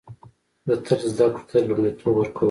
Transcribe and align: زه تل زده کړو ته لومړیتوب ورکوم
زه 0.67 0.73
تل 0.85 0.99
زده 1.13 1.25
کړو 1.33 1.43
ته 1.49 1.55
لومړیتوب 1.69 2.13
ورکوم 2.17 2.39